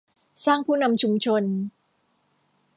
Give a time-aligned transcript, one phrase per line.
[0.45, 1.43] สร้างผู้นำชุมชน